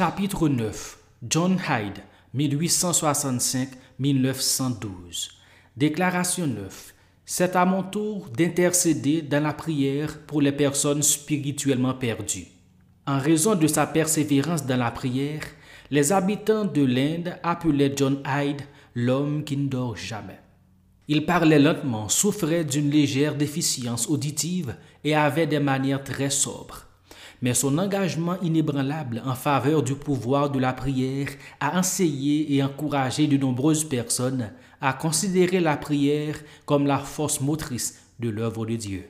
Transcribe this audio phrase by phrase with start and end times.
[0.00, 0.98] Chapitre 9
[1.28, 2.00] John Hyde,
[2.34, 5.28] 1865-1912
[5.76, 6.94] Déclaration 9
[7.26, 12.46] C'est à mon tour d'intercéder dans la prière pour les personnes spirituellement perdues.
[13.06, 15.42] En raison de sa persévérance dans la prière,
[15.90, 18.62] les habitants de l'Inde appelaient John Hyde
[18.94, 20.40] l'homme qui ne dort jamais.
[21.08, 26.86] Il parlait lentement, souffrait d'une légère déficience auditive et avait des manières très sobres.
[27.42, 31.28] Mais son engagement inébranlable en faveur du pouvoir de la prière
[31.58, 34.50] a enseigné et encouragé de nombreuses personnes
[34.80, 36.36] à considérer la prière
[36.66, 39.08] comme la force motrice de l'œuvre de Dieu.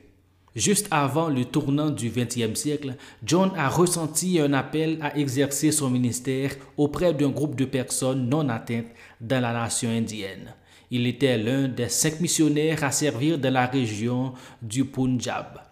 [0.55, 5.89] Juste avant le tournant du XXe siècle, John a ressenti un appel à exercer son
[5.89, 8.91] ministère auprès d'un groupe de personnes non atteintes
[9.21, 10.53] dans la nation indienne.
[10.89, 15.70] Il était l'un des cinq missionnaires à servir dans la région du Punjab.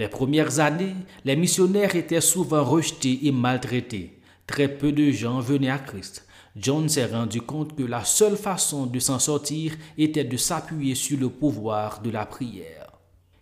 [0.00, 0.96] Les premières années,
[1.26, 4.18] les missionnaires étaient souvent rejetés et maltraités.
[4.46, 6.26] Très peu de gens venaient à Christ.
[6.56, 11.20] John s'est rendu compte que la seule façon de s'en sortir était de s'appuyer sur
[11.20, 12.92] le pouvoir de la prière.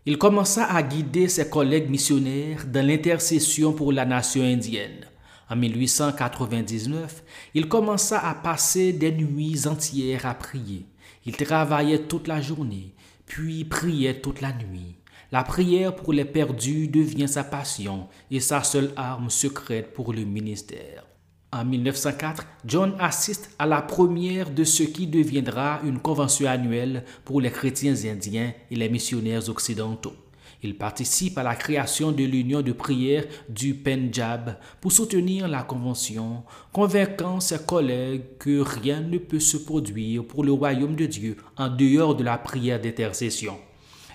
[0.04, 5.06] Il commença à guider ses collègues missionnaires dans l'intercession pour la nation indienne.
[5.48, 7.22] En 1899,
[7.54, 10.86] il commença à passer des nuits entières à prier.
[11.24, 12.94] Il travaillait toute la journée,
[13.26, 14.97] puis priait toute la nuit.
[15.30, 20.24] La prière pour les perdus devient sa passion et sa seule arme secrète pour le
[20.24, 21.04] ministère.
[21.52, 27.42] En 1904, John assiste à la première de ce qui deviendra une convention annuelle pour
[27.42, 30.16] les chrétiens indiens et les missionnaires occidentaux.
[30.62, 36.42] Il participe à la création de l'union de prière du Pendjab pour soutenir la convention,
[36.72, 41.68] convainquant ses collègues que rien ne peut se produire pour le royaume de Dieu en
[41.68, 43.58] dehors de la prière d'intercession.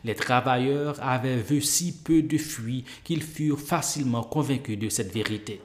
[0.04, 5.62] Les travailleurs avaient vu si peu de fuite qu'ils furent facilement convaincus de cette vérité.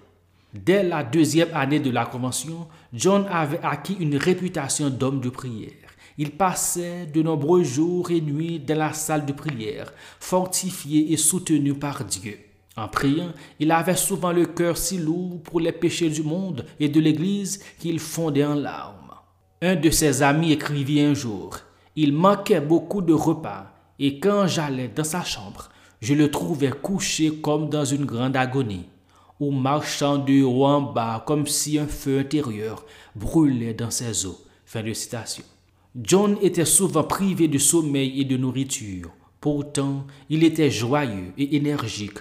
[0.54, 5.72] Dès la deuxième année de la Convention, John avait acquis une réputation d'homme de prière.
[6.16, 11.74] Il passait de nombreux jours et nuits dans la salle de prière, fortifié et soutenu
[11.74, 12.38] par Dieu.
[12.76, 16.88] En priant, il avait souvent le cœur si lourd pour les péchés du monde et
[16.88, 19.14] de l'Église qu'il fondait en larmes.
[19.60, 21.58] Un de ses amis écrivit un jour,
[21.96, 25.68] Il manquait beaucoup de repas, et quand j'allais dans sa chambre,
[26.00, 28.86] je le trouvais couché comme dans une grande agonie
[29.40, 34.44] ou marchant de haut en bas comme si un feu intérieur brûlait dans ses os.
[36.00, 39.10] John était souvent privé de sommeil et de nourriture.
[39.40, 42.18] Pourtant, il était joyeux et énergique,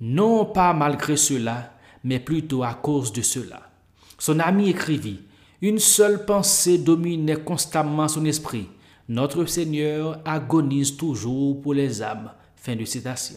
[0.00, 1.74] non pas malgré cela,
[2.04, 3.70] mais plutôt à cause de cela.
[4.18, 5.20] Son ami écrivit,
[5.60, 8.68] Une seule pensée dominait constamment son esprit.
[9.10, 12.30] Notre Seigneur agonise toujours pour les âmes.
[12.56, 13.36] Fin de citation.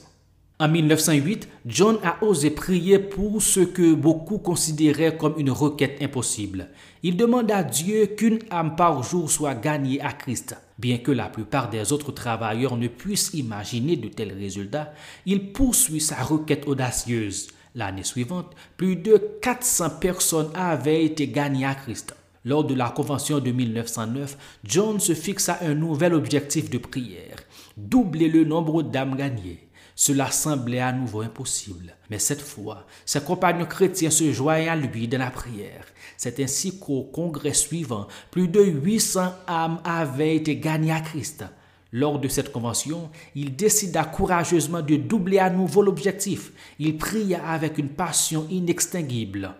[0.59, 6.67] En 1908, John a osé prier pour ce que beaucoup considéraient comme une requête impossible.
[7.03, 10.57] Il demande à Dieu qu'une âme par jour soit gagnée à Christ.
[10.77, 14.91] Bien que la plupart des autres travailleurs ne puissent imaginer de tels résultats,
[15.25, 17.47] il poursuit sa requête audacieuse.
[17.75, 22.13] L'année suivante, plus de 400 personnes avaient été gagnées à Christ.
[22.43, 27.37] Lors de la convention de 1909, John se fixa un nouvel objectif de prière,
[27.77, 29.67] doubler le nombre d'âmes gagnées.
[29.95, 31.95] Cela semblait à nouveau impossible.
[32.09, 35.85] Mais cette fois, ses compagnons chrétiens se joignaient à lui dans la prière.
[36.17, 41.45] C'est ainsi qu'au congrès suivant, plus de 800 âmes avaient été gagnées à Christ.
[41.91, 46.53] Lors de cette convention, il décida courageusement de doubler à nouveau l'objectif.
[46.79, 49.53] Il pria avec une passion inextinguible.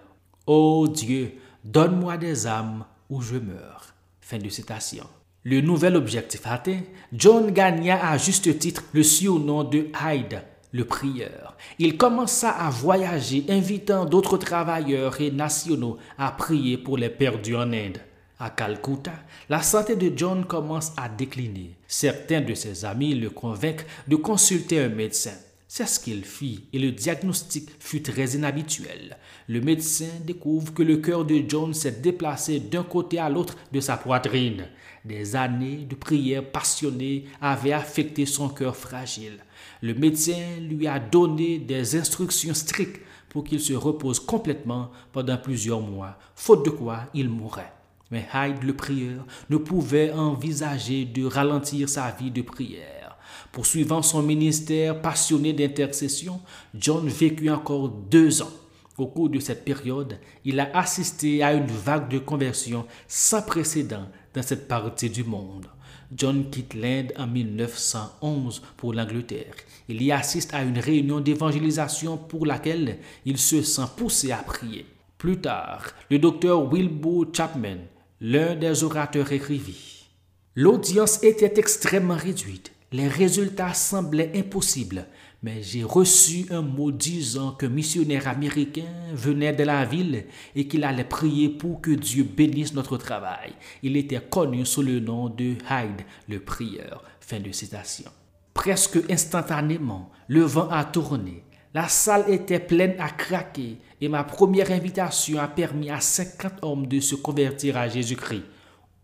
[0.48, 3.94] Ô Dieu, donne-moi des âmes ou je meurs.
[4.19, 5.05] Fin de citation.
[5.44, 6.81] Le nouvel objectif atteint,
[7.13, 11.57] John gagna à juste titre le surnom de Hyde, le prieur.
[11.79, 17.73] Il commença à voyager, invitant d'autres travailleurs et nationaux à prier pour les perdus en
[17.73, 17.97] Inde.
[18.39, 19.13] À Calcutta,
[19.50, 21.75] la santé de John commence à décliner.
[21.88, 25.35] Certains de ses amis le convainquent de consulter un médecin.
[25.73, 29.15] C'est ce qu'il fit et le diagnostic fut très inhabituel.
[29.47, 33.79] Le médecin découvre que le cœur de John s'est déplacé d'un côté à l'autre de
[33.79, 34.65] sa poitrine.
[35.06, 39.38] Des années de prière passionnée avaient affecté son cœur fragile.
[39.81, 45.79] Le médecin lui a donné des instructions strictes pour qu'il se repose complètement pendant plusieurs
[45.79, 47.71] mois, faute de quoi il mourrait.
[48.12, 53.11] Mais Hyde, le prieur, ne pouvait envisager de ralentir sa vie de prière.
[53.51, 56.39] Poursuivant son ministère passionné d'intercession,
[56.74, 58.51] John vécut encore deux ans.
[58.98, 64.07] Au cours de cette période, il a assisté à une vague de conversion sans précédent
[64.33, 65.68] dans cette partie du monde.
[66.16, 69.56] John quitte l'Inde en 1911 pour l'Angleterre.
[69.88, 74.86] Il y assiste à une réunion d'évangélisation pour laquelle il se sent poussé à prier.
[75.18, 77.77] Plus tard, le docteur Wilbur Chapman,
[78.19, 80.10] l'un des orateurs, écrivit
[80.56, 82.70] L'audience était extrêmement réduite.
[82.93, 85.05] Les résultats semblaient impossibles,
[85.41, 88.83] mais j'ai reçu un mot disant qu'un missionnaire américain
[89.13, 90.25] venait de la ville
[90.57, 93.53] et qu'il allait prier pour que Dieu bénisse notre travail.
[93.81, 97.05] Il était connu sous le nom de Hyde, le prieur.
[97.21, 98.11] Fin de citation.
[98.53, 101.45] Presque instantanément, le vent a tourné.
[101.73, 106.88] La salle était pleine à craquer et ma première invitation a permis à 50 hommes
[106.88, 108.43] de se convertir à Jésus-Christ.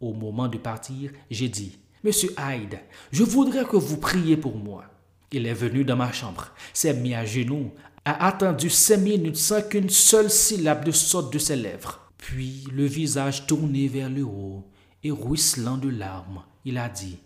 [0.01, 1.77] Au moment de partir, j'ai dit,
[2.07, 2.80] Monsieur Hyde,
[3.12, 4.86] je voudrais que vous priez pour moi.
[5.33, 7.69] Il est venu dans ma chambre, s'est mis à genoux,
[8.06, 12.00] a attendu cinq minutes sans qu'une seule syllabe ne sorte de ses lèvres.
[12.18, 14.63] Puis, le visage tourné vers le haut
[15.04, 17.18] et ruisselant de larmes, il a dit,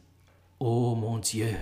[0.60, 1.54] Oh mon Dieu,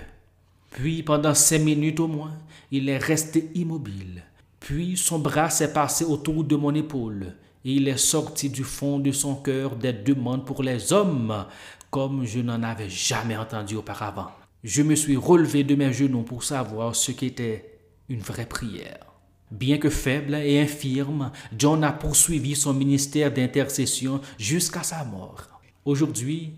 [0.71, 2.37] puis pendant cinq minutes au moins,
[2.71, 4.23] il est resté immobile.
[4.61, 7.35] Puis son bras s'est passé autour de mon épaule
[7.65, 11.45] et il est sorti du fond de son cœur des demandes pour les hommes
[11.89, 14.31] comme je n'en avais jamais entendu auparavant.
[14.63, 19.05] Je me suis relevé de mes genoux pour savoir ce qu'était une vraie prière.
[19.51, 25.47] Bien que faible et infirme, John a poursuivi son ministère d'intercession jusqu'à sa mort.
[25.85, 26.53] Aujourd'hui,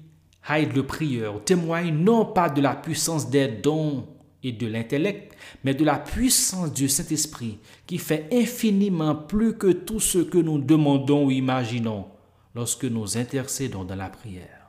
[0.50, 4.08] Hyde le prieur témoigne non pas de la puissance des dons
[4.44, 10.00] et de l'intellect, mais de la puissance du Saint-Esprit qui fait infiniment plus que tout
[10.00, 12.08] ce que nous demandons ou imaginons
[12.56, 14.61] lorsque nous intercédons dans la prière.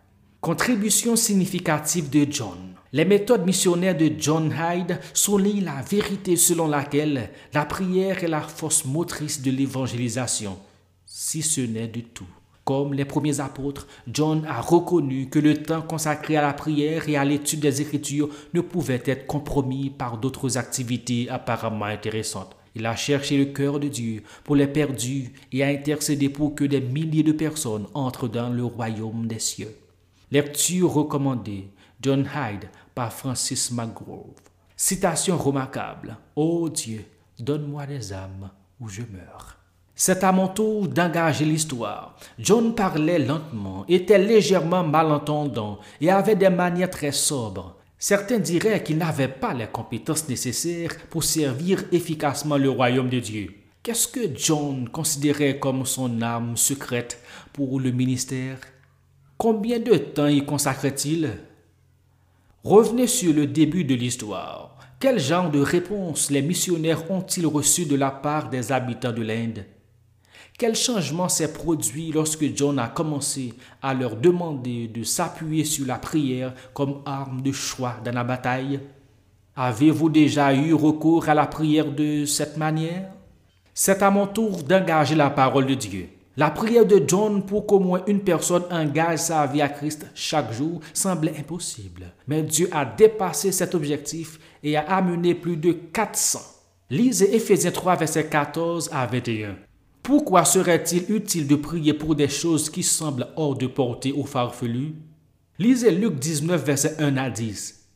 [0.42, 2.74] Contribution significative de John.
[2.92, 8.40] Les méthodes missionnaires de John Hyde soulignent la vérité selon laquelle la prière est la
[8.40, 10.58] force motrice de l'évangélisation,
[11.06, 12.26] si ce n'est de tout.
[12.64, 17.16] Comme les premiers apôtres, John a reconnu que le temps consacré à la prière et
[17.16, 22.56] à l'étude des Écritures ne pouvait être compromis par d'autres activités apparemment intéressantes.
[22.74, 26.64] Il a cherché le cœur de Dieu pour les perdus et a intercédé pour que
[26.64, 29.76] des milliers de personnes entrent dans le royaume des cieux.
[30.32, 31.68] Lecture recommandée
[32.00, 34.40] John Hyde par Francis McGrove.
[34.74, 36.16] Citation remarquable.
[36.34, 37.04] Ô Dieu,
[37.38, 38.48] donne-moi des âmes
[38.80, 39.58] où je meurs.
[39.94, 42.16] C'est à mon tour d'engager l'histoire.
[42.38, 47.76] John parlait lentement, était légèrement malentendant et avait des manières très sobres.
[47.98, 53.54] Certains diraient qu'il n'avait pas les compétences nécessaires pour servir efficacement le royaume de Dieu.
[53.82, 57.20] Qu'est-ce que John considérait comme son âme secrète
[57.52, 58.56] pour le ministère?
[59.42, 61.30] Combien de temps y consacrait-il
[62.62, 64.78] Revenez sur le début de l'histoire.
[65.00, 69.64] Quel genre de réponse les missionnaires ont-ils reçu de la part des habitants de l'Inde?
[70.56, 75.98] Quel changement s'est produit lorsque John a commencé à leur demander de s'appuyer sur la
[75.98, 78.78] prière comme arme de choix dans la bataille?
[79.56, 83.10] Avez-vous déjà eu recours à la prière de cette manière?
[83.74, 86.08] C'est à mon tour d'engager la parole de Dieu.
[86.38, 90.50] La prière de John pour qu'au moins une personne engage sa vie à Christ chaque
[90.54, 92.06] jour semblait impossible.
[92.26, 96.40] Mais Dieu a dépassé cet objectif et a amené plus de 400.
[96.88, 99.56] Lisez Ephésiens 3, verset 14 à 21.
[100.02, 104.94] Pourquoi serait-il utile de prier pour des choses qui semblent hors de portée aux farfelus?
[105.58, 107.88] Lisez Luc 19, verset 1 à 10.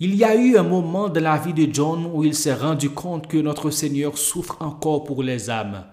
[0.00, 2.90] Il y a eu un moment dans la vie de John où il s'est rendu
[2.90, 5.84] compte que notre Seigneur souffre encore pour les âmes.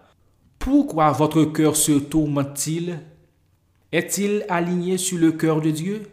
[0.63, 2.97] Pourquoi votre cœur se tourmente-t-il?
[3.91, 6.03] Est-il aligné sur le cœur de Dieu?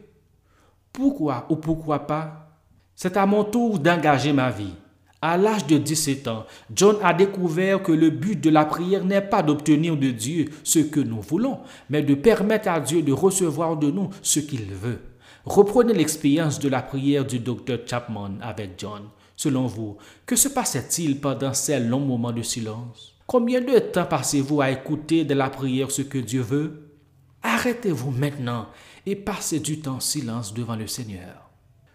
[0.92, 2.58] Pourquoi ou pourquoi pas?
[2.96, 4.74] C'est à mon tour d'engager ma vie.
[5.22, 9.20] À l'âge de 17 ans, John a découvert que le but de la prière n'est
[9.20, 13.76] pas d'obtenir de Dieu ce que nous voulons, mais de permettre à Dieu de recevoir
[13.76, 14.98] de nous ce qu'il veut.
[15.44, 19.02] Reprenez l'expérience de la prière du docteur Chapman avec John.
[19.36, 19.96] Selon vous,
[20.26, 23.09] que se passait-il pendant ces longs moments de silence?
[23.30, 26.90] Combien de temps passez-vous à écouter de la prière ce que Dieu veut?
[27.44, 28.66] Arrêtez-vous maintenant
[29.06, 31.48] et passez du temps en silence devant le Seigneur.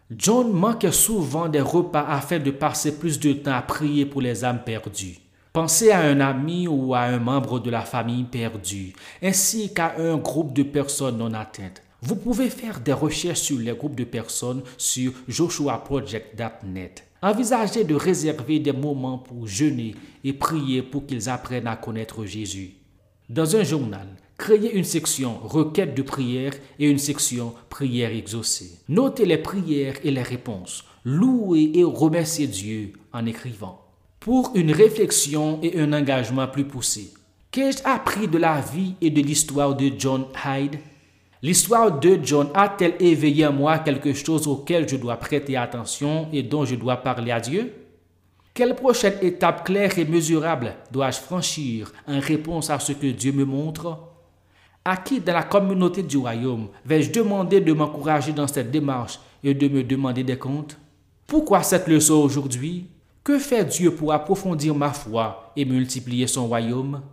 [0.09, 4.45] John manquait souvent des repas afin de passer plus de temps à prier pour les
[4.45, 5.17] âmes perdues.
[5.51, 10.15] Pensez à un ami ou à un membre de la famille perdu, ainsi qu'à un
[10.15, 11.81] groupe de personnes non atteintes.
[12.01, 17.03] Vous pouvez faire des recherches sur les groupes de personnes sur joshuaproject.net.
[17.25, 22.75] Envisagez de réserver des moments pour jeûner et prier pour qu'ils apprennent à connaître Jésus.
[23.27, 28.79] Dans un journal, Créez une section requête de prière et une section prière exaucée.
[28.89, 30.83] Notez les prières et les réponses.
[31.05, 33.81] Louez et remerciez Dieu en écrivant.
[34.19, 37.13] Pour une réflexion et un engagement plus poussé,
[37.49, 40.79] qu'ai-je appris de la vie et de l'histoire de John Hyde?
[41.45, 46.41] L'histoire de John a-t-elle éveillé en moi quelque chose auquel je dois prêter attention et
[46.41, 47.71] dont je dois parler à Dieu?
[48.55, 53.45] Quelle prochaine étape claire et mesurable dois-je franchir en réponse à ce que Dieu me
[53.45, 53.95] montre?
[54.83, 59.53] À qui dans la communauté du royaume vais-je demander de m'encourager dans cette démarche et
[59.53, 60.79] de me demander des comptes?
[61.27, 62.87] Pourquoi cette leçon aujourd'hui?
[63.23, 67.03] Que fait Dieu pour approfondir ma foi et multiplier son royaume?